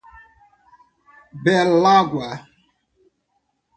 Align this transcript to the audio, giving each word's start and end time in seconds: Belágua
Belágua 1.45 2.33